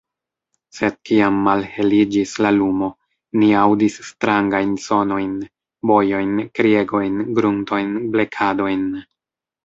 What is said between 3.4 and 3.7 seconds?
ni